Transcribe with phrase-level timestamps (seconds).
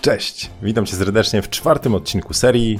[0.00, 2.78] Cześć, witam Cię serdecznie w czwartym odcinku serii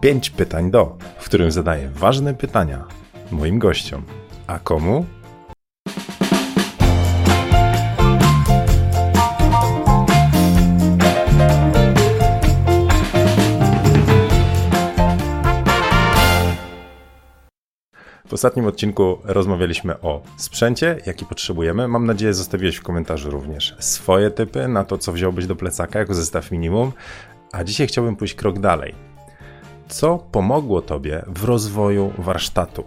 [0.00, 2.84] 5 pytań do, w którym zadaję ważne pytania
[3.30, 4.02] moim gościom.
[4.46, 5.06] A komu?
[18.38, 21.88] Ostatnim odcinku rozmawialiśmy o sprzęcie, jaki potrzebujemy.
[21.88, 26.14] Mam nadzieję, zostawiłeś w komentarzu również swoje typy na to, co wziąłbyś do plecaka jako
[26.14, 26.92] zestaw minimum.
[27.52, 28.94] A dzisiaj chciałbym pójść krok dalej.
[29.88, 32.84] Co pomogło Tobie w rozwoju warsztatu?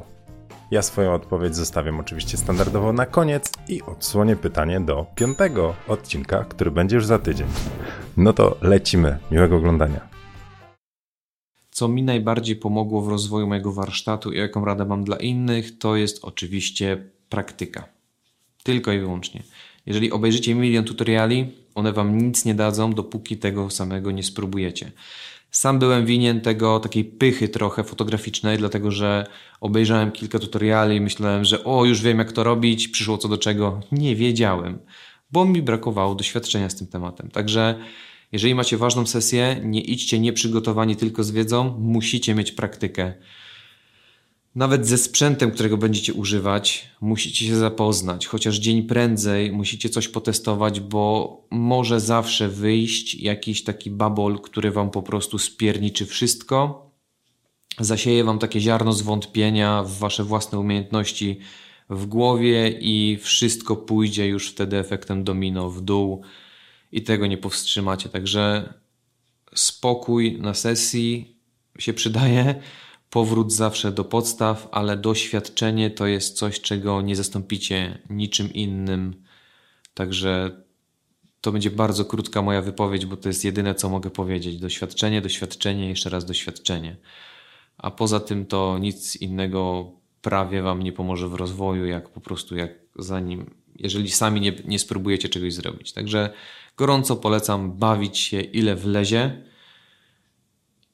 [0.71, 6.71] Ja swoją odpowiedź zostawiam oczywiście standardowo na koniec i odsłonię pytanie do piątego odcinka, który
[6.71, 7.47] będzie już za tydzień.
[8.17, 9.17] No to lecimy.
[9.31, 10.20] Miłego oglądania.
[11.81, 15.95] Co mi najbardziej pomogło w rozwoju mojego warsztatu i jaką radę mam dla innych, to
[15.95, 17.83] jest oczywiście praktyka.
[18.63, 19.43] Tylko i wyłącznie.
[19.85, 24.91] Jeżeli obejrzycie milion tutoriali, one wam nic nie dadzą, dopóki tego samego nie spróbujecie.
[25.51, 29.27] Sam byłem winien tego takiej pychy trochę fotograficznej, dlatego że
[29.61, 33.37] obejrzałem kilka tutoriali i myślałem, że o, już wiem jak to robić, przyszło co do
[33.37, 33.79] czego.
[33.91, 34.79] Nie wiedziałem,
[35.31, 37.29] bo mi brakowało doświadczenia z tym tematem.
[37.29, 37.75] Także
[38.31, 43.13] jeżeli macie ważną sesję, nie idźcie nieprzygotowani tylko z wiedzą, musicie mieć praktykę.
[44.55, 48.27] Nawet ze sprzętem, którego będziecie używać, musicie się zapoznać.
[48.27, 54.89] Chociaż dzień prędzej musicie coś potestować, bo może zawsze wyjść jakiś taki babol, który wam
[54.89, 56.85] po prostu spierniczy wszystko,
[57.79, 61.39] zasieje wam takie ziarno zwątpienia w wasze własne umiejętności
[61.89, 66.21] w głowie i wszystko pójdzie już wtedy efektem domino w dół
[66.91, 68.09] i tego nie powstrzymacie.
[68.09, 68.73] Także
[69.55, 71.37] spokój na sesji
[71.79, 72.61] się przydaje,
[73.09, 79.23] powrót zawsze do podstaw, ale doświadczenie to jest coś, czego nie zastąpicie niczym innym.
[79.93, 80.61] Także
[81.41, 84.57] to będzie bardzo krótka moja wypowiedź, bo to jest jedyne, co mogę powiedzieć.
[84.57, 86.95] Doświadczenie, doświadczenie, jeszcze raz doświadczenie.
[87.77, 92.55] A poza tym to nic innego prawie Wam nie pomoże w rozwoju, jak po prostu
[92.55, 95.93] jak zanim, jeżeli sami nie, nie spróbujecie czegoś zrobić.
[95.93, 96.33] Także
[96.81, 99.41] Gorąco polecam bawić się ile wlezie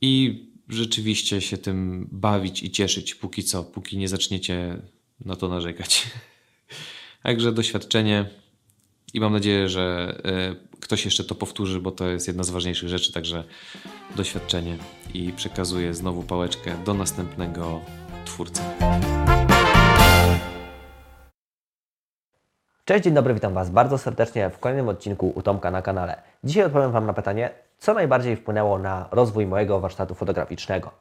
[0.01, 4.81] i rzeczywiście się tym bawić i cieszyć póki co, póki nie zaczniecie
[5.25, 6.07] na to narzekać.
[7.23, 8.29] Także doświadczenie
[9.13, 12.89] i mam nadzieję, że e, ktoś jeszcze to powtórzy, bo to jest jedna z ważniejszych
[12.89, 13.13] rzeczy.
[13.13, 13.43] Także
[14.15, 14.77] doświadczenie
[15.13, 17.81] i przekazuję znowu pałeczkę do następnego
[18.25, 18.61] twórcy.
[22.87, 26.21] Cześć, dzień dobry, witam Was bardzo serdecznie w kolejnym odcinku u Tomka na kanale.
[26.43, 30.91] Dzisiaj odpowiem Wam na pytanie, co najbardziej wpłynęło na rozwój mojego warsztatu fotograficznego.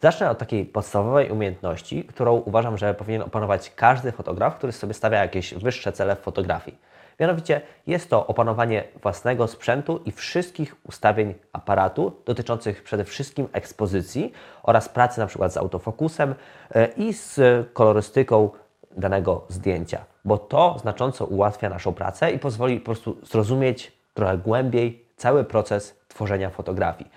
[0.00, 5.18] Zacznę od takiej podstawowej umiejętności, którą uważam, że powinien opanować każdy fotograf, który sobie stawia
[5.18, 6.78] jakieś wyższe cele w fotografii.
[7.20, 14.32] Mianowicie jest to opanowanie własnego sprzętu i wszystkich ustawień aparatu dotyczących przede wszystkim ekspozycji
[14.62, 16.34] oraz pracy na przykład z autofokusem
[16.74, 17.40] e, i z
[17.72, 18.50] kolorystyką
[18.96, 25.04] danego zdjęcia, bo to znacząco ułatwia naszą pracę i pozwoli po prostu zrozumieć trochę głębiej
[25.16, 27.10] cały proces tworzenia fotografii.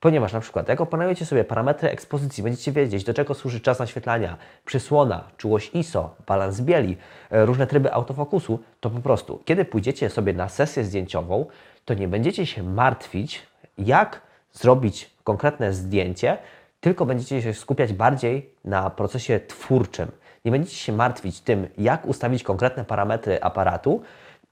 [0.00, 4.36] Ponieważ na przykład jak opanujecie sobie parametry ekspozycji, będziecie wiedzieć do czego służy czas naświetlania,
[4.64, 6.96] przysłona, czułość ISO, balans bieli,
[7.30, 11.46] e, różne tryby autofokusu, to po prostu kiedy pójdziecie sobie na sesję zdjęciową,
[11.84, 13.42] to nie będziecie się martwić
[13.78, 14.20] jak
[14.52, 16.38] zrobić konkretne zdjęcie,
[16.80, 20.10] tylko będziecie się skupiać bardziej na procesie twórczym.
[20.44, 24.02] Nie będziecie się martwić tym, jak ustawić konkretne parametry aparatu,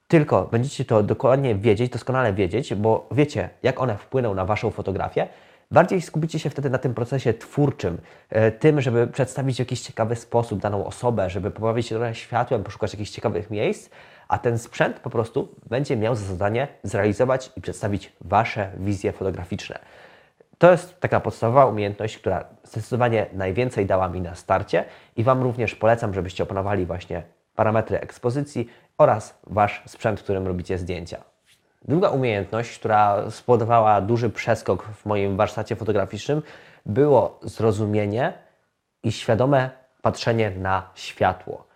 [0.08, 5.28] tylko będziecie to dokładnie wiedzieć, doskonale wiedzieć, bo wiecie, jak one wpłyną na Waszą fotografię.
[5.70, 7.98] Bardziej skupicie się wtedy na tym procesie twórczym,
[8.28, 12.64] e, tym, żeby przedstawić w jakiś ciekawy sposób daną osobę, żeby pobawić się trochę światłem,
[12.64, 13.90] poszukać jakichś ciekawych miejsc,
[14.28, 19.78] a ten sprzęt po prostu będzie miał za zadanie zrealizować i przedstawić Wasze wizje fotograficzne.
[20.60, 24.84] To jest taka podstawowa umiejętność, która zdecydowanie najwięcej dała mi na starcie
[25.16, 27.22] i Wam również polecam, żebyście opanowali właśnie
[27.54, 31.25] parametry ekspozycji oraz Wasz sprzęt, którym robicie zdjęcia.
[31.82, 36.42] Druga umiejętność, która spowodowała duży przeskok w moim warsztacie fotograficznym,
[36.86, 38.33] było zrozumienie
[39.03, 39.71] i świadome
[40.03, 41.66] patrzenie na światło.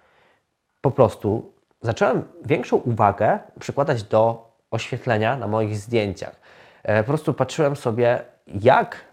[0.80, 1.52] Po prostu
[1.82, 6.44] zacząłem większą uwagę przykładać do oświetlenia na moich zdjęciach.
[6.84, 8.20] E, po prostu patrzyłem sobie,
[8.60, 9.04] jak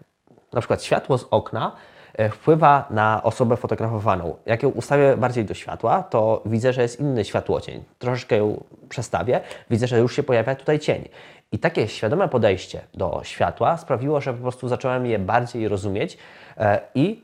[0.52, 1.72] na przykład światło z okna
[2.14, 4.36] e, wpływa na osobę fotografowaną.
[4.46, 7.84] Jak ją ustawię bardziej do światła, to widzę, że jest inny światłocień.
[7.98, 9.40] Troszeczkę ją przestawię,
[9.70, 11.08] widzę, że już się pojawia tutaj cień.
[11.52, 16.18] I takie świadome podejście do światła sprawiło, że po prostu zacząłem je bardziej rozumieć
[16.56, 17.22] e, i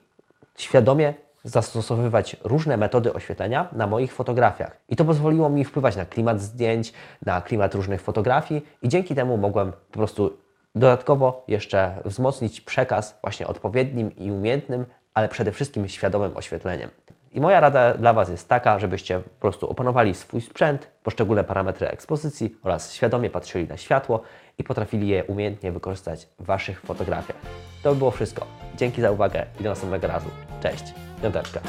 [0.56, 4.76] świadomie zastosowywać różne metody oświetlenia na moich fotografiach.
[4.88, 6.92] I to pozwoliło mi wpływać na klimat zdjęć,
[7.26, 10.38] na klimat różnych fotografii i dzięki temu mogłem po prostu
[10.74, 16.90] Dodatkowo jeszcze wzmocnić przekaz właśnie odpowiednim i umiejętnym, ale przede wszystkim świadomym oświetleniem.
[17.32, 21.88] I moja rada dla Was jest taka, żebyście po prostu opanowali swój sprzęt, poszczególne parametry
[21.88, 24.22] ekspozycji oraz świadomie patrzyli na światło
[24.58, 27.36] i potrafili je umiejętnie wykorzystać w Waszych fotografiach.
[27.82, 28.46] To by było wszystko.
[28.76, 30.28] Dzięki za uwagę i do następnego razu.
[30.60, 31.60] Cześć, piąteczka.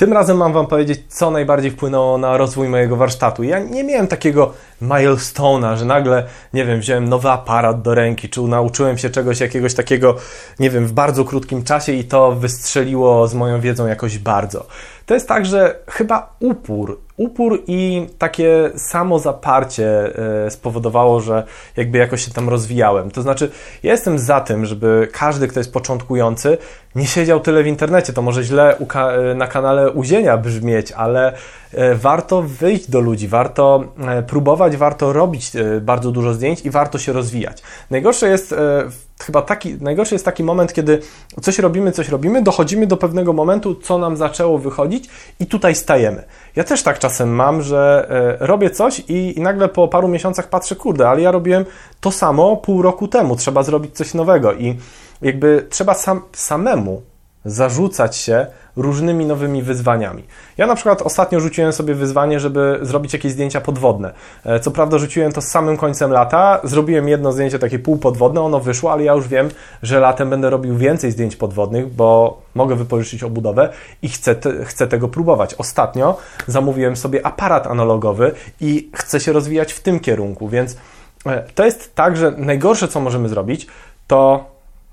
[0.00, 3.42] Tym razem mam Wam powiedzieć, co najbardziej wpłynęło na rozwój mojego warsztatu.
[3.42, 4.52] Ja nie miałem takiego
[4.82, 9.74] milestone'a, że nagle, nie wiem, wziąłem nowy aparat do ręki, czy nauczyłem się czegoś jakiegoś
[9.74, 10.16] takiego,
[10.58, 14.66] nie wiem, w bardzo krótkim czasie i to wystrzeliło z moją wiedzą jakoś bardzo.
[15.10, 20.16] To jest tak, że chyba upór, upór i takie samo zaparcie
[20.46, 21.44] e, spowodowało, że
[21.76, 23.10] jakby jakoś się tam rozwijałem.
[23.10, 23.50] To znaczy,
[23.82, 26.58] ja jestem za tym, żeby każdy, kto jest początkujący,
[26.94, 28.12] nie siedział tyle w internecie.
[28.12, 31.32] To może źle e, na kanale Uzienia brzmieć, ale
[31.94, 33.84] warto wyjść do ludzi, warto
[34.26, 37.62] próbować, warto robić bardzo dużo zdjęć i warto się rozwijać.
[37.90, 38.54] Najgorsze jest
[39.24, 41.02] chyba taki, najgorszy jest taki moment, kiedy
[41.42, 45.08] coś robimy, coś robimy, dochodzimy do pewnego momentu, co nam zaczęło wychodzić
[45.40, 46.22] i tutaj stajemy.
[46.56, 48.06] Ja też tak czasem mam, że
[48.40, 51.64] e, robię coś i nagle po paru miesiącach patrzę, kurde, ale ja robiłem
[52.00, 54.76] to samo pół roku temu, trzeba zrobić coś nowego i
[55.22, 57.02] jakby trzeba sam, samemu
[57.44, 58.46] zarzucać się
[58.76, 60.24] różnymi nowymi wyzwaniami.
[60.58, 64.12] Ja na przykład ostatnio rzuciłem sobie wyzwanie, żeby zrobić jakieś zdjęcia podwodne.
[64.44, 68.60] E, co prawda rzuciłem to z samym końcem lata, zrobiłem jedno zdjęcie takie półpodwodne, ono
[68.60, 69.48] wyszło, ale ja już wiem,
[69.82, 73.68] że latem będę robił więcej zdjęć podwodnych, bo mogę wypożyczyć obudowę
[74.02, 75.54] i chcę, te, chcę tego próbować.
[75.54, 76.16] Ostatnio
[76.46, 80.76] zamówiłem sobie aparat analogowy i chcę się rozwijać w tym kierunku, więc
[81.26, 83.66] e, to jest tak, że najgorsze, co możemy zrobić,
[84.06, 84.50] to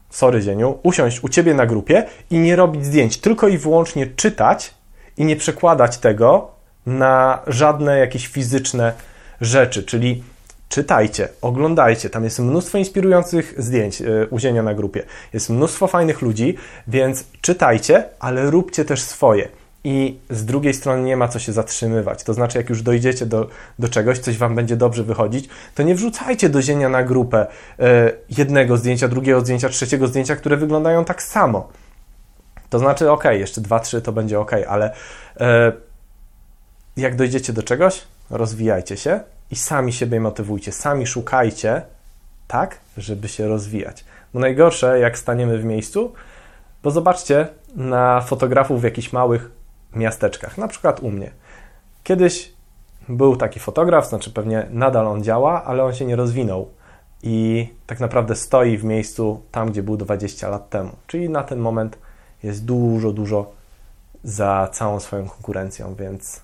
[0.10, 4.74] sorry Zieniu, usiąść u Ciebie na grupie i nie robić zdjęć, tylko i wyłącznie czytać
[5.18, 6.52] i nie przekładać tego
[6.86, 8.94] na żadne jakieś fizyczne
[9.42, 10.24] rzeczy, czyli
[10.70, 16.22] czytajcie, oglądajcie, tam jest mnóstwo inspirujących zdjęć e, u Zienia na grupie, jest mnóstwo fajnych
[16.22, 16.58] ludzi,
[16.88, 19.48] więc czytajcie, ale róbcie też swoje
[19.84, 22.24] i z drugiej strony nie ma co się zatrzymywać.
[22.24, 25.96] To znaczy, jak już dojdziecie do, do czegoś, coś Wam będzie dobrze wychodzić, to nie
[25.96, 27.48] wrzucajcie do zienia na grupę
[27.80, 31.70] e, jednego zdjęcia, drugiego zdjęcia, trzeciego zdjęcia, które wyglądają tak samo.
[32.70, 34.94] To znaczy, ok, jeszcze dwa, trzy to będzie ok, ale
[35.40, 35.72] e,
[36.98, 39.20] jak dojdziecie do czegoś, rozwijajcie się
[39.52, 41.82] i sami siebie motywujcie, sami szukajcie,
[42.48, 44.06] tak, żeby się rozwijać.
[44.34, 46.14] Bo najgorsze, jak staniemy w miejscu,
[46.84, 49.57] bo zobaczcie na fotografów jakichś małych
[49.98, 51.32] miasteczkach, na przykład u mnie.
[52.04, 52.54] Kiedyś
[53.10, 56.70] był taki fotograf, znaczy pewnie nadal on działa, ale on się nie rozwinął
[57.24, 60.92] i tak naprawdę stoi w miejscu tam, gdzie był 20 lat temu.
[61.08, 61.98] Czyli na ten moment
[62.44, 63.52] jest dużo, dużo
[64.24, 66.42] za całą swoją konkurencją, więc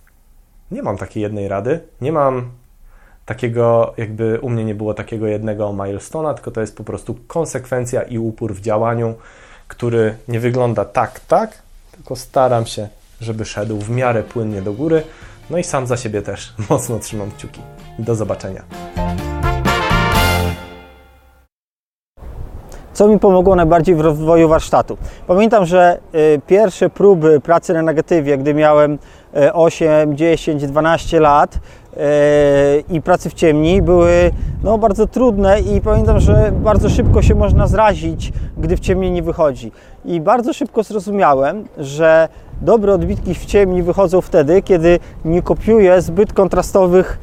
[0.72, 1.80] nie mam takiej jednej rady.
[2.02, 2.52] Nie mam
[3.26, 8.02] takiego, jakby u mnie nie było takiego jednego milestone'a, tylko to jest po prostu konsekwencja
[8.02, 9.16] i upór w działaniu,
[9.68, 11.62] który nie wygląda tak, tak,
[11.92, 12.88] tylko staram się
[13.24, 15.04] żeby szedł w miarę płynnie do góry.
[15.50, 17.62] No i sam za siebie też mocno trzymam kciuki.
[18.00, 18.64] Do zobaczenia.
[22.94, 24.98] Co mi pomogło najbardziej w rozwoju warsztatu?
[25.28, 29.00] Pamiętam, że y, pierwsze próby pracy na negatywie, gdy miałem
[29.54, 32.00] 8, 10, 12 lat y,
[32.90, 34.32] i pracy w ciemni były
[34.64, 39.24] no, bardzo trudne i pamiętam, że bardzo szybko się można zrazić, gdy w ciemni nie
[39.24, 39.72] wychodzi.
[40.06, 42.30] I bardzo szybko zrozumiałem, że
[42.64, 47.20] dobre odbitki w ciemni wychodzą wtedy, kiedy nie kopiuję zbyt kontrastowych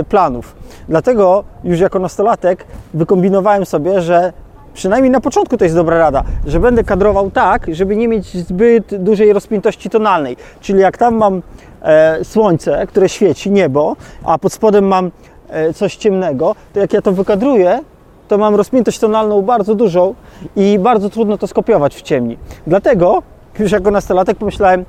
[0.00, 0.56] y, planów.
[0.88, 4.32] Dlatego już jako nastolatek wykombinowałem sobie, że
[4.74, 9.02] przynajmniej na początku to jest dobra rada, że będę kadrował tak, żeby nie mieć zbyt
[9.04, 10.36] dużej rozpiętości tonalnej.
[10.60, 11.42] Czyli jak tam mam
[11.82, 15.10] e, słońce, które świeci, niebo, a pod spodem mam
[15.48, 17.80] e, coś ciemnego, to jak ja to wykadruję,
[18.28, 20.14] to mam rozpiętość tonalną bardzo dużą
[20.56, 22.38] i bardzo trudno to skopiować w ciemni.
[22.66, 23.22] Dlatego
[23.58, 24.84] już jako nastolatek pomyślałem,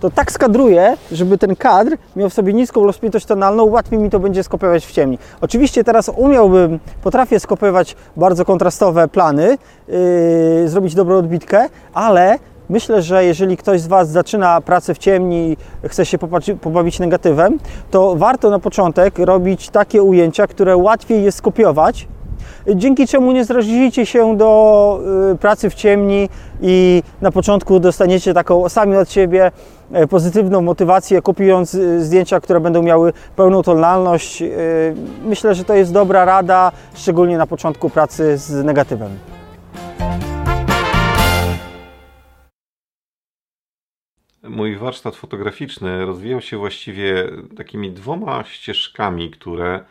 [0.00, 4.20] to tak skadruję, żeby ten kadr miał w sobie niską rozpiętość tonalną, łatwiej mi to
[4.20, 5.18] będzie skopiować w ciemni.
[5.40, 9.58] Oczywiście teraz umiałbym, potrafię skopiować bardzo kontrastowe plany,
[9.88, 15.56] yy, zrobić dobrą odbitkę, ale myślę, że jeżeli ktoś z Was zaczyna pracę w ciemni
[15.84, 16.18] i chce się
[16.60, 17.58] pobawić negatywem,
[17.90, 22.08] to warto na początek robić takie ujęcia, które łatwiej jest skopiować,
[22.74, 25.00] dzięki czemu nie zrazicie się do
[25.32, 26.28] y, pracy w ciemni
[26.62, 29.50] i na początku dostaniecie taką sami od siebie
[29.92, 34.42] e, pozytywną motywację, kopiując y, zdjęcia, które będą miały pełną tonalność.
[34.42, 34.46] Y,
[35.24, 39.10] myślę, że to jest dobra rada, szczególnie na początku pracy z negatywem.
[44.42, 49.84] Mój warsztat fotograficzny rozwijał się właściwie takimi dwoma ścieżkami, które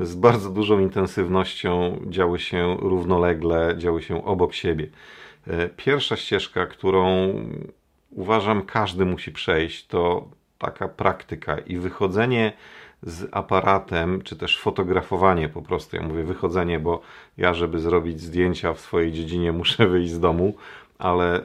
[0.00, 4.86] z bardzo dużą intensywnością działy się równolegle, działy się obok siebie.
[5.46, 7.32] E, pierwsza ścieżka, którą
[8.10, 12.52] uważam każdy musi przejść, to taka praktyka i wychodzenie
[13.02, 15.96] z aparatem, czy też fotografowanie po prostu.
[15.96, 17.00] Ja mówię wychodzenie, bo
[17.38, 20.54] ja, żeby zrobić zdjęcia w swojej dziedzinie, muszę wyjść z domu,
[20.98, 21.44] ale y,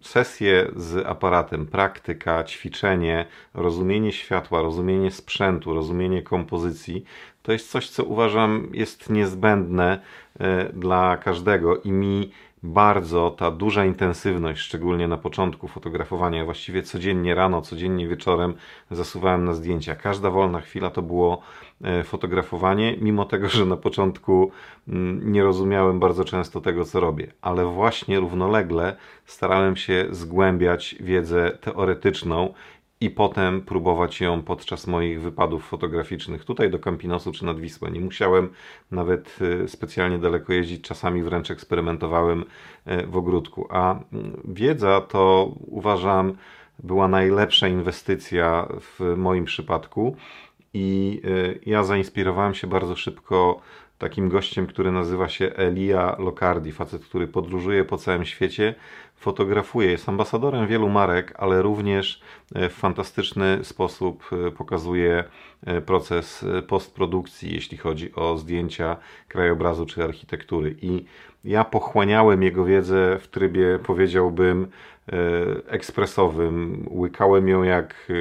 [0.00, 7.04] sesje z aparatem, praktyka, ćwiczenie, rozumienie światła, rozumienie sprzętu, rozumienie kompozycji,
[7.44, 9.98] to jest coś, co uważam jest niezbędne
[10.36, 12.30] y, dla każdego i mi
[12.62, 18.54] bardzo ta duża intensywność, szczególnie na początku fotografowania, właściwie codziennie rano, codziennie wieczorem
[18.90, 19.94] zasuwałem na zdjęcia.
[19.94, 21.40] Każda wolna chwila to było
[21.84, 24.50] e, fotografowanie, mimo tego, że na początku
[24.88, 31.58] mm, nie rozumiałem bardzo często tego, co robię, ale właśnie równolegle starałem się zgłębiać wiedzę
[31.60, 32.54] teoretyczną
[33.00, 37.90] i potem próbować ją podczas moich wypadów fotograficznych tutaj do Campinosu czy nad Wisłę.
[37.90, 38.48] Nie musiałem
[38.90, 42.44] nawet y, specjalnie daleko jeździć, czasami wręcz eksperymentowałem
[42.86, 43.66] y, w ogródku.
[43.70, 46.34] A mm, wiedza to uważam
[46.78, 50.16] była najlepsza inwestycja w moim przypadku
[50.74, 53.60] i y, ja zainspirowałem się bardzo szybko
[53.98, 58.74] takim gościem, który nazywa się Elia Locardi, facet, który podróżuje po całym świecie,
[59.16, 62.20] fotografuje, jest ambasadorem wielu marek, ale również
[62.54, 65.24] e, w fantastyczny sposób e, pokazuje
[65.66, 68.96] e, proces postprodukcji, jeśli chodzi o zdjęcia
[69.28, 70.76] krajobrazu czy architektury.
[70.82, 71.04] I
[71.44, 74.66] ja pochłaniałem jego wiedzę w trybie, powiedziałbym,
[75.66, 76.86] ekspresowym.
[76.90, 78.12] Łykałem ją jak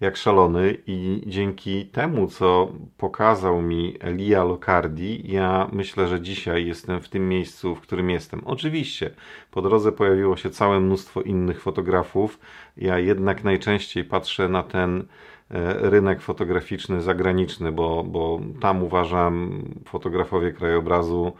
[0.00, 7.00] jak szalony i dzięki temu, co pokazał mi Elia Locardi, ja myślę, że dzisiaj jestem
[7.00, 8.42] w tym miejscu, w którym jestem.
[8.44, 9.10] Oczywiście,
[9.50, 12.38] po drodze pojawiło się całe mnóstwo innych fotografów.
[12.76, 20.52] Ja jednak najczęściej patrzę na ten e, rynek fotograficzny zagraniczny, bo, bo tam uważam fotografowie
[20.52, 21.32] krajobrazu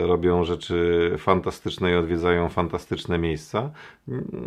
[0.00, 3.70] robią rzeczy fantastyczne i odwiedzają fantastyczne miejsca.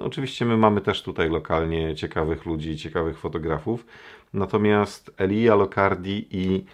[0.02, 3.86] Oczywiście my mamy też tutaj lokalnie ciekawych ludzi, ciekawych fotografów.
[4.34, 6.66] Natomiast Elia Locardi i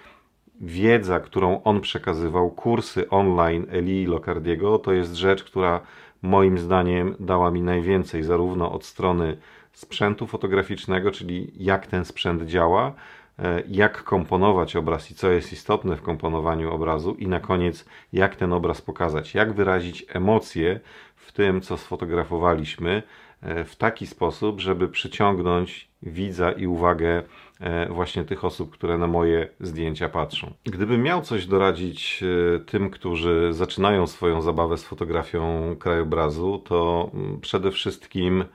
[0.61, 5.81] wiedza, którą on przekazywał, kursy online Elii Locardiego, to jest rzecz, która
[6.21, 9.37] moim zdaniem dała mi najwięcej, zarówno od strony
[9.73, 13.22] sprzętu fotograficznego, czyli jak ten sprzęt działa, E,
[13.67, 18.53] jak komponować obraz i co jest istotne w komponowaniu obrazu, i na koniec, jak ten
[18.53, 20.79] obraz pokazać, jak wyrazić emocje
[21.15, 23.03] w tym, co sfotografowaliśmy,
[23.41, 27.23] e, w taki sposób, żeby przyciągnąć widza i uwagę
[27.59, 30.53] e, właśnie tych osób, które na moje zdjęcia patrzą.
[30.63, 32.23] Gdybym miał coś doradzić
[32.65, 38.45] tym, którzy zaczynają swoją zabawę z fotografią krajobrazu, to mm, przede wszystkim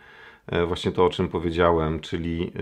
[0.67, 2.53] właśnie to, o czym powiedziałem, czyli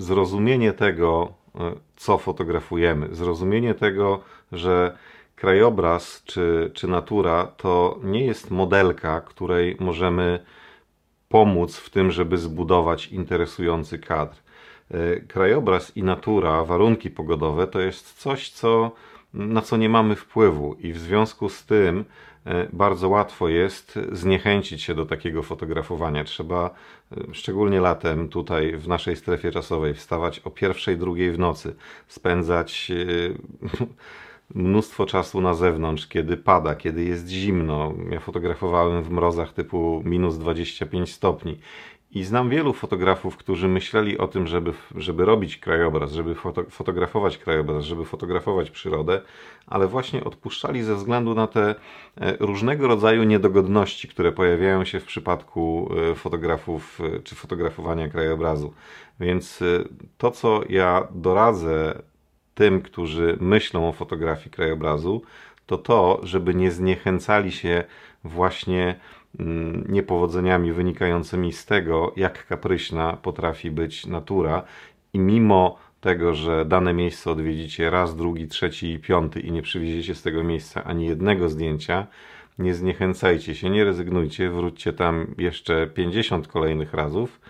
[0.00, 4.20] zrozumienie tego, e, co fotografujemy, zrozumienie tego,
[4.52, 4.96] że
[5.36, 10.44] krajobraz czy, czy natura to nie jest modelka, której możemy
[11.28, 14.36] pomóc w tym, żeby zbudować interesujący kadr.
[14.90, 18.92] E, krajobraz i natura, warunki pogodowe to jest coś, co,
[19.34, 22.04] na co nie mamy wpływu, i w związku z tym
[22.46, 26.24] E, bardzo łatwo jest zniechęcić się do takiego fotografowania.
[26.24, 26.70] Trzeba,
[27.12, 31.74] e, szczególnie latem, tutaj w naszej strefie czasowej, wstawać o pierwszej, drugiej w nocy,
[32.08, 33.86] spędzać e,
[34.54, 37.94] mnóstwo czasu na zewnątrz, kiedy pada, kiedy jest zimno.
[38.10, 41.58] Ja fotografowałem w mrozach typu minus 25 stopni
[42.12, 47.38] i znam wielu fotografów, którzy myśleli o tym, żeby, żeby robić krajobraz, żeby foto, fotografować
[47.38, 49.20] krajobraz, żeby fotografować przyrodę,
[49.66, 51.74] ale właśnie odpuszczali ze względu na te
[52.16, 58.72] e, różnego rodzaju niedogodności, które pojawiają się w przypadku e, fotografów e, czy fotografowania krajobrazu.
[59.20, 59.62] Więc
[60.18, 62.02] to, co ja doradzę
[62.54, 65.22] tym, którzy myślą o fotografii krajobrazu,
[65.66, 67.84] to to, żeby nie zniechęcali się
[68.24, 69.00] właśnie
[69.88, 74.62] niepowodzeniami wynikającymi z tego, jak kapryśna potrafi być natura.
[75.12, 80.14] I mimo tego, że dane miejsce odwiedzicie raz, drugi, trzeci i piąty i nie przywieziecie
[80.14, 82.06] z tego miejsca ani jednego zdjęcia,
[82.58, 87.40] nie zniechęcajcie się, nie rezygnujcie, wróćcie tam jeszcze 50 kolejnych razów,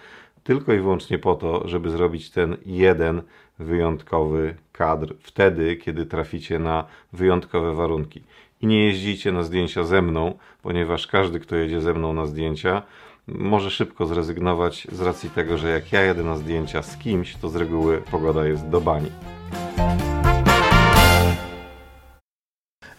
[0.45, 3.23] tylko i wyłącznie po to, żeby zrobić ten jeden
[3.59, 8.23] wyjątkowy kadr wtedy, kiedy traficie na wyjątkowe warunki
[8.61, 12.83] i nie jeździcie na zdjęcia ze mną, ponieważ każdy, kto jedzie ze mną na zdjęcia,
[13.27, 17.49] może szybko zrezygnować z racji tego, że jak ja jedę na zdjęcia z kimś, to
[17.49, 19.11] z reguły pogoda jest do bani.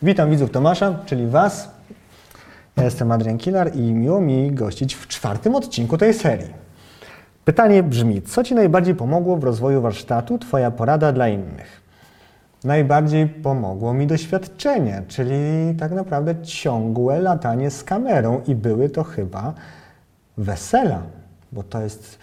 [0.02, 1.72] Witam widzów Tomasza, czyli Was.
[2.78, 6.54] Ja jestem Adrian Kilar i miło mi gościć w czwartym odcinku tej serii.
[7.46, 10.38] Pytanie brzmi, co Ci najbardziej pomogło w rozwoju warsztatu?
[10.38, 11.81] Twoja porada dla innych.
[12.64, 19.54] Najbardziej pomogło mi doświadczenie, czyli tak naprawdę ciągłe latanie z kamerą i były to chyba
[20.38, 21.02] wesela,
[21.52, 22.20] bo to jest,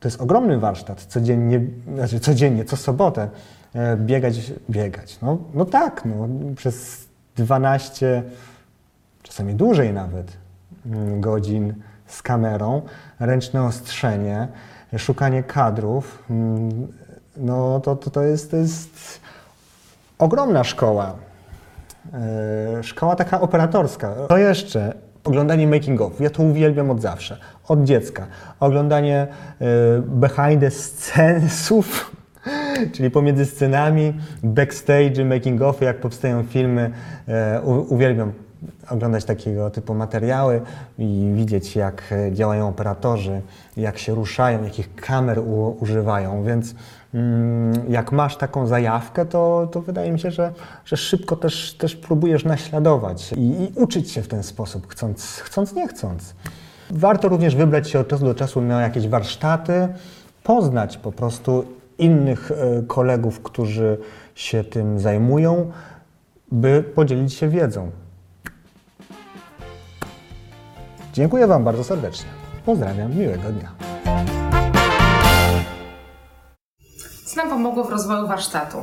[0.00, 1.04] to jest ogromny warsztat.
[1.04, 1.60] Codziennie,
[1.94, 3.28] znaczy codziennie, co sobotę
[3.74, 5.18] e, biegać, biegać.
[5.22, 7.06] No, no tak, no, przez
[7.36, 8.22] 12,
[9.22, 10.36] czasami dłużej nawet,
[10.86, 11.74] mm, godzin
[12.06, 12.82] z kamerą,
[13.20, 14.48] ręczne ostrzenie,
[14.98, 16.88] szukanie kadrów, mm,
[17.36, 19.20] no to, to, to, jest, to jest
[20.22, 21.14] ogromna szkoła.
[22.78, 24.14] E, Szkoła taka operatorska.
[24.28, 26.20] To jeszcze oglądanie making of.
[26.20, 27.36] Ja to uwielbiam od zawsze,
[27.68, 28.26] od dziecka.
[28.60, 29.26] Oglądanie
[29.60, 29.66] e,
[30.06, 32.16] behind the scenesów,
[32.94, 36.90] czyli pomiędzy scenami, backstage, making of, jak powstają filmy.
[37.28, 38.32] E, Uwielbiam
[38.90, 40.60] oglądać takiego typu materiały
[40.98, 43.40] i widzieć, jak działają operatorzy,
[43.76, 45.40] jak się ruszają, jakich kamer
[45.80, 46.74] używają, więc
[47.88, 50.52] jak masz taką zajawkę, to, to wydaje mi się, że,
[50.84, 55.72] że szybko też, też próbujesz naśladować i, i uczyć się w ten sposób, chcąc, chcąc
[55.74, 56.34] nie chcąc.
[56.90, 59.88] Warto również wybrać się od czasu do czasu na jakieś warsztaty,
[60.42, 61.64] poznać po prostu
[61.98, 63.98] innych e, kolegów, którzy
[64.34, 65.70] się tym zajmują,
[66.52, 67.90] by podzielić się wiedzą.
[71.12, 72.28] Dziękuję Wam bardzo serdecznie.
[72.64, 74.41] Pozdrawiam, miłego dnia.
[77.42, 78.78] Nam pomogło w rozwoju warsztatu?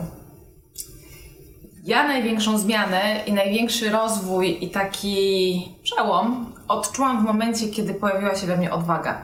[1.83, 8.47] Ja największą zmianę i największy rozwój i taki przełom odczułam w momencie, kiedy pojawiła się
[8.47, 9.21] we mnie odwaga.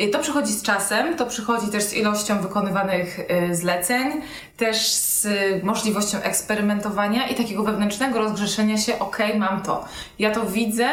[0.00, 4.22] Y, To przychodzi z czasem, to przychodzi też z ilością wykonywanych y, zleceń,
[4.56, 5.26] też z
[5.64, 9.84] możliwością eksperymentowania i takiego wewnętrznego rozgrzeszenia się, okej, mam to.
[10.18, 10.88] Ja to widzę,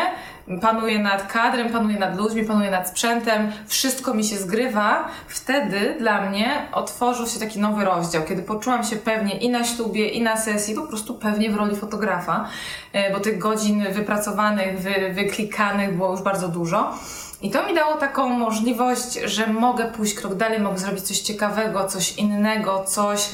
[0.60, 5.08] panuję nad kadrem, panuję nad ludźmi, panuję nad sprzętem, wszystko mi się zgrywa.
[5.27, 10.08] Wtedy dla mnie otworzył się taki nowy rozdział, kiedy poczułam się pewnie i na ślubie,
[10.08, 12.48] i na sesji, po prostu pewnie w roli fotografa,
[12.93, 16.94] e, bo tych godzin wypracowanych, wy, wyklikanych było już bardzo dużo.
[17.42, 21.87] I to mi dało taką możliwość, że mogę pójść krok dalej, mogę zrobić coś ciekawego,
[21.87, 23.29] coś innego, coś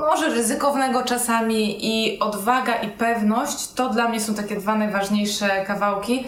[0.00, 6.24] może ryzykownego czasami i odwaga i pewność, to dla mnie są takie dwa najważniejsze kawałki.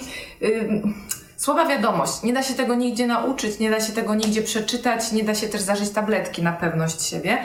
[1.37, 2.23] Słaba wiadomość.
[2.23, 5.49] Nie da się tego nigdzie nauczyć, nie da się tego nigdzie przeczytać, nie da się
[5.49, 7.39] też zażyć tabletki na pewność siebie,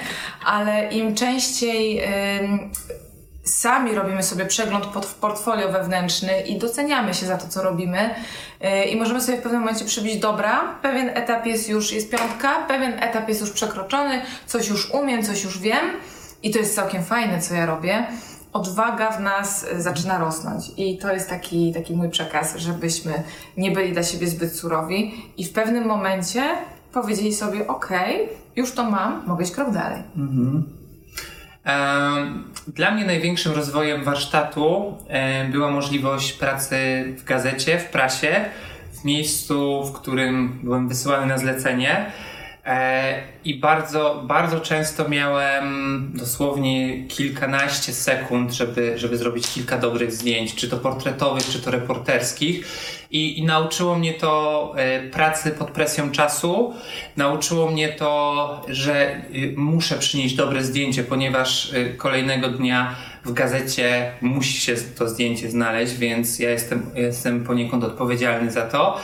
[0.46, 2.02] ale im częściej
[3.44, 8.16] sami robimy sobie przegląd pod portfolio wewnętrzny i doceniamy się za to, co robimy
[8.92, 12.94] i możemy sobie w pewnym momencie przybić, dobra, pewien etap jest już, jest piątka, pewien
[13.04, 15.86] etap jest już przekroczony, coś już umiem, coś już wiem
[16.44, 18.08] i to jest całkiem fajne, co ja robię.
[18.54, 23.24] Odwaga w nas y, zaczyna rosnąć i to jest taki, taki mój przekaz, żebyśmy
[23.58, 26.44] nie byli dla siebie zbyt surowi i w pewnym momencie
[26.94, 30.04] powiedzieli sobie, okej, już to mam, mogę iść krok dalej.
[30.18, 30.79] Em,
[32.68, 34.98] Dla mnie największym rozwojem warsztatu
[35.52, 38.46] była możliwość pracy w gazecie, w prasie,
[38.94, 42.12] w miejscu, w którym byłem wysyłany na zlecenie.
[42.70, 50.56] E, I bardzo, bardzo często miałem dosłownie kilkanaście sekund, żeby, żeby zrobić kilka dobrych zdjęć,
[50.56, 52.68] czy to portretowych, czy to reporterskich.
[53.12, 56.74] I, i nauczyło mnie to e, pracy pod presją czasu.
[57.18, 64.12] Nauczyło mnie to, że y, muszę przynieść dobre zdjęcie, ponieważ y, kolejnego dnia w gazecie
[64.22, 69.00] musi się to zdjęcie znaleźć, więc ja jestem, jestem poniekąd odpowiedzialny za to.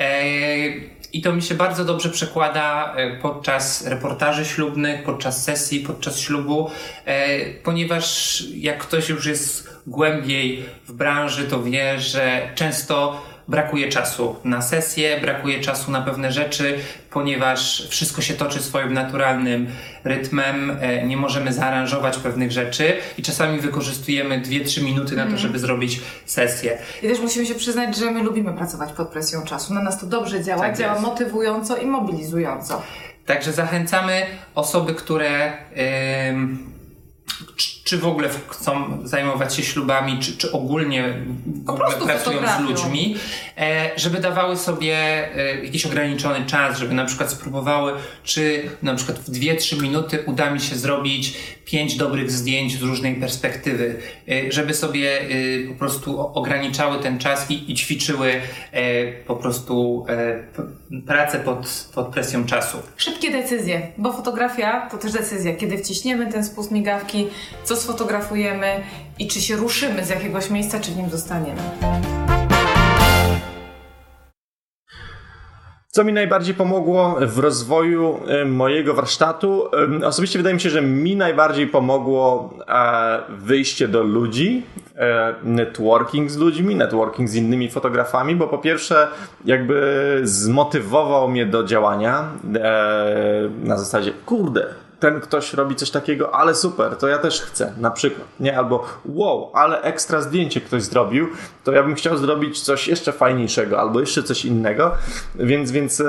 [0.00, 6.18] E, I to mi się bardzo dobrze przekłada e, podczas reportaży ślubnych, podczas sesji, podczas
[6.18, 6.70] ślubu,
[7.04, 14.36] e, ponieważ jak ktoś już jest głębiej w branży, to wie, że często brakuje czasu
[14.44, 16.78] na sesję, brakuje czasu na pewne rzeczy,
[17.10, 19.66] ponieważ wszystko się toczy swoim naturalnym
[20.04, 25.58] rytmem, e, nie możemy zaaranżować pewnych rzeczy i czasami wykorzystujemy 2-3 minuty na to, żeby
[25.58, 26.78] zrobić sesję.
[27.02, 29.74] I też musimy się przyznać, że my lubimy pracować pod presją czasu.
[29.74, 31.04] Na nas to dobrze działa, Tak działa jest.
[31.06, 32.82] motywująco i mobilizująco.
[33.26, 35.52] Także zachęcamy osoby, które
[36.30, 36.72] ym,
[37.88, 41.14] czy, w ogóle chcą zajmować się ślubami, czy, czy ogólnie
[41.64, 43.16] w ogóle prostu pracują z ludźmi,
[43.58, 44.94] e, żeby dawały sobie
[45.36, 47.92] e, jakiś ograniczony czas, żeby na przykład spróbowały,
[48.24, 53.14] czy na przykład w 2-3 minuty uda mi się zrobić 5 dobrych zdjęć z różnej
[53.14, 53.96] perspektywy,
[54.28, 55.20] e, żeby sobie
[55.68, 58.40] po prostu ograniczały ten czas i, i ćwiczyły
[59.26, 60.06] po prostu
[61.06, 62.78] pracę pod, pod presją czasu.
[62.96, 65.54] Szybkie decyzje, bo fotografia to też decyzja.
[65.54, 67.26] Kiedy wciśniemy ten spust migawki,
[67.64, 68.66] co sfotografujemy
[69.18, 71.60] i czy się ruszymy z jakiegoś miejsca, czy w nim zostaniemy.
[75.90, 79.68] Co mi najbardziej pomogło w rozwoju mojego warsztatu?
[80.04, 84.62] Osobiście wydaje mi się, że mi najbardziej pomogło e, wyjście do ludzi,
[84.96, 89.08] e, networking z ludźmi, networking z innymi fotografami, bo po pierwsze
[89.44, 94.66] jakby zmotywował mnie do działania e, na zasadzie, kurde,
[95.00, 98.58] ten ktoś robi coś takiego, ale super, to ja też chcę, na przykład, nie?
[98.58, 101.28] Albo wow, ale ekstra zdjęcie ktoś zrobił,
[101.64, 104.94] to ja bym chciał zrobić coś jeszcze fajniejszego, albo jeszcze coś innego,
[105.34, 106.02] więc, więc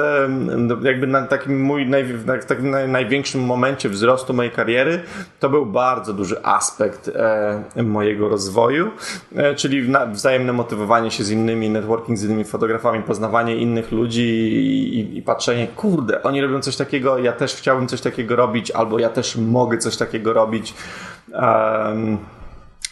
[0.81, 5.03] jakby na takim mój, naj, na takim największym momencie wzrostu mojej kariery,
[5.39, 8.91] to był bardzo duży aspekt e, mojego rozwoju,
[9.35, 14.99] e, czyli wzajemne motywowanie się z innymi, networking z innymi fotografami, poznawanie innych ludzi i,
[14.99, 18.99] i, i patrzenie, kurde, oni robią coś takiego, ja też chciałbym coś takiego robić, albo
[18.99, 20.73] ja też mogę coś takiego robić.
[21.33, 22.17] Um,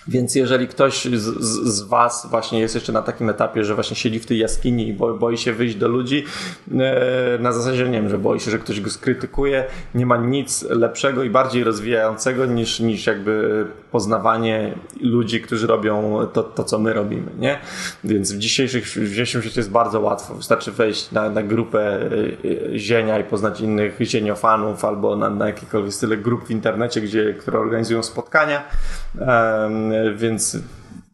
[0.07, 3.95] więc jeżeli ktoś z, z, z, Was właśnie jest jeszcze na takim etapie, że właśnie
[3.95, 6.23] siedzi w tej jaskini i boi, boi się wyjść do ludzi,
[6.71, 10.63] e, na zasadzie, nie wiem, że boi się, że ktoś go skrytykuje, nie ma nic
[10.69, 16.93] lepszego i bardziej rozwijającego niż, niż jakby poznawanie ludzi, którzy robią to, to co my
[16.93, 17.59] robimy, nie?
[18.03, 20.35] Więc w dzisiejszym, w dzisiejszym świecie jest bardzo łatwo.
[20.35, 21.99] Wystarczy wejść na, na grupę
[22.73, 27.33] e, zienia i poznać innych zieniofanów albo na, na jakiekolwiek style grup w internecie, gdzie,
[27.33, 28.63] które organizują spotkania.
[30.15, 30.57] Więc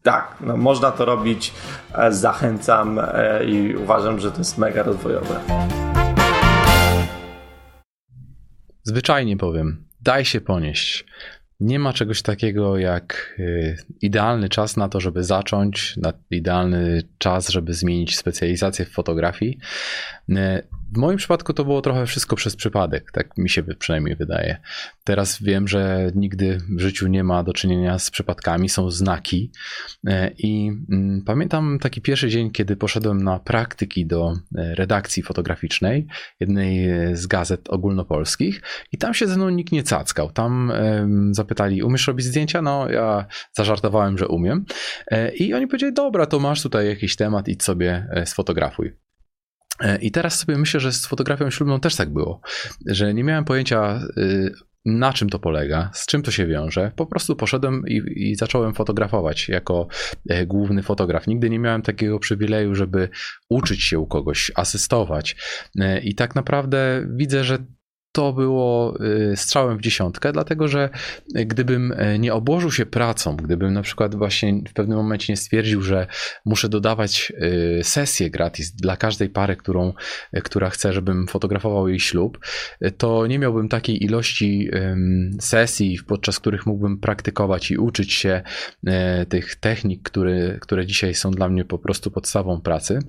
[0.04, 1.54] tak, no, można to robić,
[1.94, 5.40] e, zachęcam e, i uważam, że to jest mega rozwojowe.
[8.84, 11.06] Zwyczajnie powiem, daj się ponieść.
[11.60, 15.96] Nie ma czegoś takiego jak y, idealny czas na to, żeby zacząć,
[16.32, 19.58] idealny czas, żeby zmienić specjalizację w fotografii.
[20.94, 24.58] W moim przypadku to było trochę wszystko przez przypadek, tak mi się przynajmniej wydaje.
[25.04, 29.52] Teraz wiem, że nigdy w życiu nie ma do czynienia z przypadkami, są znaki.
[30.08, 36.08] E, I mm, pamiętam taki pierwszy dzień, kiedy poszedłem na praktyki do e, redakcji fotograficznej
[36.40, 40.32] jednej e, z gazet ogólnopolskich, i tam się ze mną nikt nie cackał.
[40.32, 40.72] Tam
[41.32, 42.62] zapytali, umiesz robić zdjęcia?
[42.62, 44.66] No, ja zażartowałem, że umiem.
[45.36, 49.03] I oni powiedzieli, dobra, to masz tutaj jakiś temat, idź sobie sfotografuj.
[49.84, 52.42] E, I teraz sobie myślę, że z fotografią ślubną też tak było,
[52.86, 54.54] że nie miałem pojęcia y,
[54.86, 56.92] na czym to polega, z czym to się wiąże.
[56.96, 59.88] Po prostu poszedłem i, i, zacząłem fotografować jako
[60.30, 61.28] e, główny fotograf.
[61.28, 63.10] Nigdy nie miałem takiego przywileju, żeby
[63.50, 65.36] uczyć się u kogoś, asystować.
[65.80, 67.58] E, I tak naprawdę widzę, że
[68.14, 68.98] to było
[69.32, 70.90] y, strzałem w dziesiątkę, dlatego że
[71.36, 75.82] gdybym e, nie obłożył się pracą, gdybym na przykład właśnie w pewnym momencie nie stwierdził,
[75.82, 76.08] że
[76.46, 77.34] muszę dodawać
[77.80, 79.94] y, sesję gratis dla każdej pary, którą,
[80.44, 82.40] która chce, żebym fotografował jej ślub,
[82.98, 84.70] to nie miałbym takiej ilości
[85.40, 88.42] sesji, podczas których mógłbym praktykować i uczyć się
[89.30, 93.00] tych technik, które, które dzisiaj są dla mnie po prostu podstawą pracy.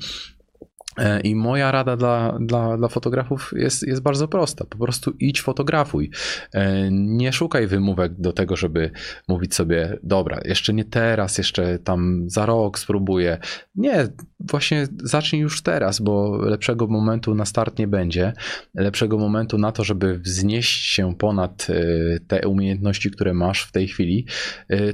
[0.99, 4.65] E, I moja rada dla, dla, dla fotografów jest, jest bardzo prosta.
[4.65, 6.11] Po prostu idź fotografuj.
[6.53, 8.91] E, nie szukaj wymówek do tego, żeby
[9.29, 13.39] mówić sobie, dobra, jeszcze nie teraz, jeszcze tam za rok spróbuję.
[13.75, 14.09] Nie,
[14.41, 18.33] właśnie zacznij już teraz, bo lepszego momentu na start nie będzie.
[18.75, 21.75] Lepszego momentu na to, żeby wznieść się ponad e,
[22.21, 24.27] te umiejętności, które masz w tej chwili,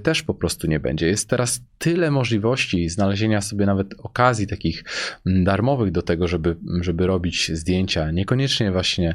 [0.02, 1.06] też po prostu nie będzie.
[1.06, 4.84] Jest teraz tyle możliwości znalezienia sobie nawet okazji takich
[5.26, 9.14] darmowych do tego, żeby, żeby robić zdjęcia, niekoniecznie właśnie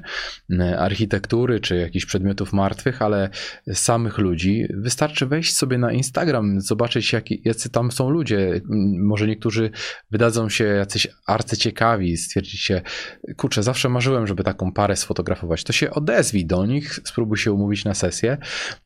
[0.59, 3.29] e, architektury czy jakichś przedmiotów martwych, ale
[3.73, 4.67] samych ludzi.
[4.73, 8.61] Wystarczy wejść sobie na Instagram, zobaczyć jak, jacy tam są ludzie.
[8.99, 9.69] Może niektórzy
[10.11, 12.81] wydadzą się jacyś arcyciekawi, stwierdzić się,
[13.37, 15.63] kurczę, zawsze marzyłem, żeby taką parę sfotografować.
[15.63, 18.37] To się odezwij do nich, spróbuj się umówić na sesję.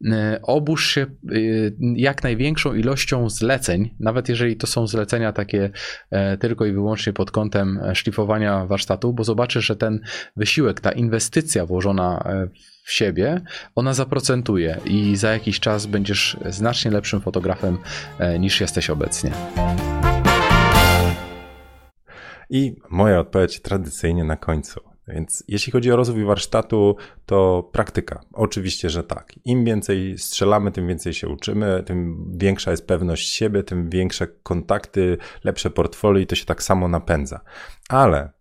[0.05, 1.07] E, obóż się e,
[1.95, 5.69] jak największą ilością zleceń, nawet jeżeli to są zlecenia takie
[6.39, 9.99] tylko i wyłącznie pod kątem szlifowania warsztatu, bo zobaczysz, że ten
[10.35, 12.47] wysiłek, ta inwestycja włożona e,
[12.83, 13.41] w siebie,
[13.75, 17.77] ona zaprocentuje i za jakiś czas będziesz znacznie lepszym fotografem
[18.19, 19.31] e, niż jesteś obecnie.
[22.49, 24.88] I moja odpowiedź tradycyjnie na końcu.
[25.13, 26.95] Więc jeśli chodzi o rozwój warsztatu,
[27.25, 28.21] to praktyka.
[28.33, 29.33] Oczywiście, że tak.
[29.45, 35.17] Im więcej strzelamy, tym więcej się uczymy, tym większa jest pewność siebie, tym większe kontakty,
[35.43, 37.39] lepsze portfolio i to się tak samo napędza.
[37.89, 38.31] Ale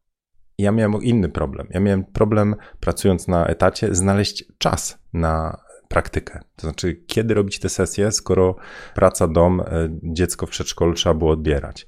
[0.59, 1.67] ja miałem inny problem.
[1.71, 6.41] Ja miałem problem, pracując na etacie, znaleźć czas na praktykę.
[6.57, 8.57] To znaczy, kiedy robić te sesje, skoro
[8.95, 9.65] praca, dom, e,
[10.03, 11.88] dziecko w przedszkolu trzeba było odbierać.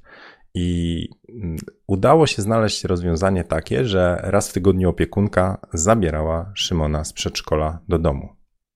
[0.54, 7.12] I mm, udało się znaleźć rozwiązanie takie, że raz w tygodniu opiekunka zabierała Szymona z
[7.12, 8.28] przedszkola do domu.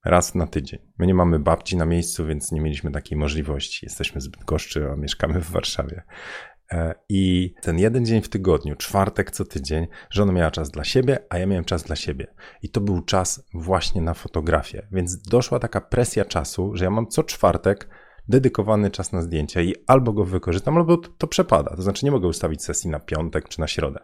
[0.04, 0.80] Raz na tydzień.
[0.98, 3.86] My nie mamy babci na miejscu, więc nie mieliśmy takiej możliwości.
[3.86, 6.02] Jesteśmy zbyt goszczy, a mieszkamy w Warszawie.
[6.72, 11.18] E, I ten jeden dzień w tygodniu, czwartek co tydzień, żona miała czas dla siebie,
[11.30, 12.34] a ja miałem czas dla siebie.
[12.62, 14.88] I to był czas właśnie na fotografię.
[14.92, 17.88] Więc doszła taka presja czasu, że ja mam co czwartek
[18.28, 21.76] dedykowany czas na zdjęcia i albo go wykorzystam, albo to, przepada.
[21.76, 24.00] To znaczy nie mogę ustawić sesji na piątek czy na środę.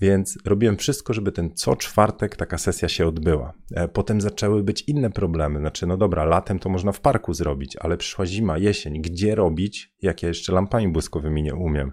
[0.00, 3.52] Więc robiłem wszystko, żeby ten co czwartek taka sesja się odbyła.
[3.74, 5.58] E, potem zaczęły być inne problemy.
[5.58, 9.02] Znaczy, no dobra, latem to można w parku zrobić, ale przyszła zima, jesień.
[9.02, 11.92] Gdzie robić, jak ja jeszcze lampami błyskowymi nie umiem?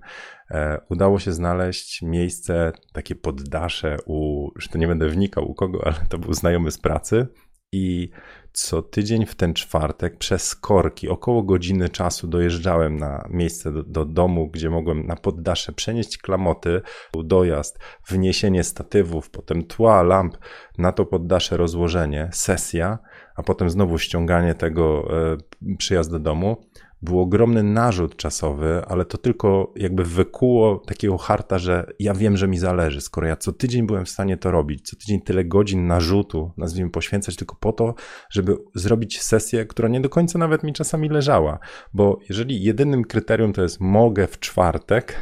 [0.52, 5.82] E, udało się znaleźć miejsce, takie poddasze u, że to nie będę wnikał u kogo,
[5.86, 7.28] ale to był znajomy z pracy
[7.75, 8.09] i
[8.53, 14.05] co tydzień w ten czwartek przez korki, około godziny czasu dojeżdżałem na miejsce do, do,
[14.05, 16.81] domu, gdzie mogłem na poddasze przenieść klamoty,
[17.23, 20.38] dojazd, wniesienie statywów, potem tła, lamp,
[20.77, 22.99] na to poddasze rozłożenie, sesja,
[23.35, 26.57] a potem znowu ściąganie tego, e, przyjazd do domu
[27.06, 32.48] był ogromny narzut czasowy, ale to tylko jakby wykuło takiego harta, że ja wiem, że
[32.48, 33.02] mi zależy.
[33.02, 36.91] Skoro ja co tydzień byłem w stanie to robić, co tydzień tyle godzin narzutu, nazwijmy,
[36.91, 37.96] poświęcać tylko po to,
[38.30, 41.60] żeby zrobić sesję, która nie do końca nawet mi czasami leżała.
[41.94, 45.15] Bo jeżeli jedynym kryterium to jest mogę w czwartek,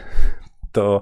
[0.74, 1.02] to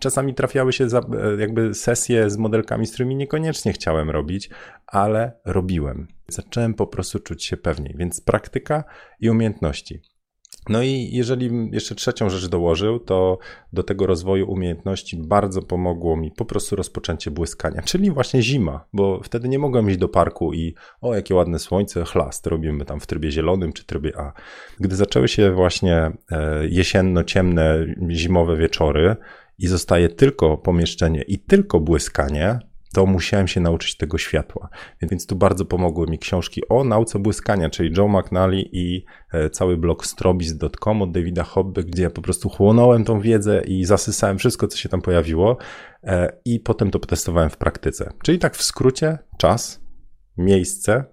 [0.00, 1.00] czasami trafiały się za,
[1.38, 4.50] jakby sesje z modelkami, z którymi niekoniecznie chciałem robić,
[4.86, 6.08] ale robiłem.
[6.28, 8.84] Zacząłem po prostu czuć się pewniej, więc praktyka
[9.20, 10.00] i umiejętności.
[10.68, 13.38] No i jeżeli jeszcze trzecią rzecz dołożył, to
[13.72, 19.20] do tego rozwoju umiejętności bardzo pomogło mi po prostu rozpoczęcie błyskania, czyli właśnie zima, bo
[19.22, 23.06] wtedy nie mogłem iść do parku i o, jakie ładne słońce, chlast, robimy tam w
[23.06, 24.32] trybie zielonym czy trybie A.
[24.80, 25.96] Gdy zaczęły się właśnie
[26.30, 29.16] e, jesienno-ciemne, zimowe wieczory
[29.58, 32.58] i zostaje tylko pomieszczenie i tylko błyskanie,
[32.92, 34.68] to musiałem się nauczyć tego światła.
[35.02, 39.76] Więc tu bardzo pomogły mi książki o nauce błyskania, czyli Joe McNally i e, cały
[39.76, 44.68] blog strobis.com od Davida Hobby, gdzie ja po prostu chłonąłem tą wiedzę i zasysałem wszystko,
[44.68, 45.56] co się tam pojawiło
[46.04, 48.12] e, i potem to testowałem w praktyce.
[48.22, 49.80] Czyli tak w skrócie czas,
[50.36, 51.04] miejsce,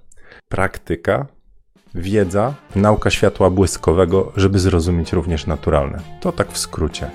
[0.49, 1.27] praktyka,
[1.95, 5.99] wiedza, nauka światła błyskowego, żeby zrozumieć również naturalne.
[6.21, 7.11] To tak w skrócie.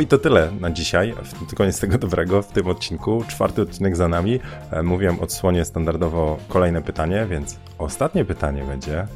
[0.00, 1.14] I to tyle na dzisiaj.
[1.56, 3.24] Koniec tego dobrego w tym odcinku.
[3.28, 4.40] Czwarty odcinek za nami.
[4.70, 9.06] E, mówiłem odsłonie standardowo kolejne pytanie, więc ostatnie pytanie będzie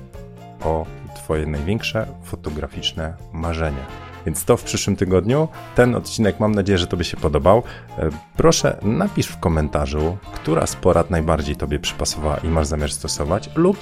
[0.64, 3.86] o Twoje największe fotograficzne marzenia.
[4.26, 5.48] Więc to w przyszłym tygodniu.
[5.74, 7.62] Ten odcinek mam nadzieję, że Tobie się podobał.
[7.98, 13.50] E, proszę napisz w komentarzu, która z porad najbardziej Tobie przypasowała i masz zamiar stosować,
[13.54, 13.76] lub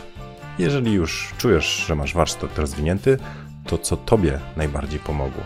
[0.58, 3.18] jeżeli już czujesz, że masz warsztat rozwinięty,
[3.66, 5.42] to co Tobie najbardziej pomogło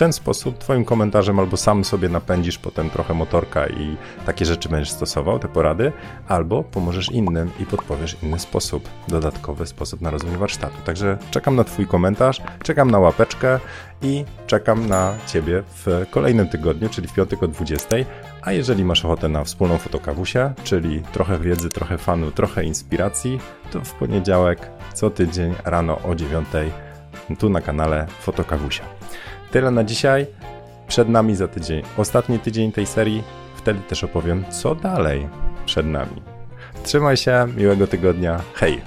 [0.00, 4.90] ten sposób Twoim komentarzem albo sam sobie napędzisz potem trochę motorka i takie rzeczy będziesz
[4.90, 5.92] stosował, te porady,
[6.28, 10.76] albo pomożesz innym i podpowiesz inny sposób, dodatkowy sposób na rozwój warsztatu.
[10.84, 13.60] Także czekam na Twój komentarz, czekam na łapeczkę
[14.02, 17.96] i czekam na Ciebie w kolejnym tygodniu, czyli w piątek o 20.
[18.42, 23.38] A jeżeli masz ochotę na wspólną fotokawusię, czyli trochę wiedzy, trochę fanu, trochę inspiracji,
[23.72, 26.48] to w poniedziałek co tydzień rano o 9
[27.38, 28.84] tu na kanale Fotokawusia.
[29.50, 30.26] Tyle na dzisiaj.
[30.88, 31.82] Przed nami za tydzień.
[31.96, 33.22] Ostatni tydzień tej serii.
[33.56, 35.28] Wtedy też opowiem, co dalej
[35.66, 36.22] przed nami.
[36.82, 38.40] Trzymaj się, miłego tygodnia.
[38.54, 38.80] Hej!